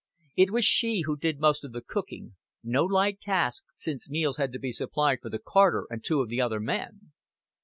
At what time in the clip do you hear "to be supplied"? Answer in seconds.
4.53-5.19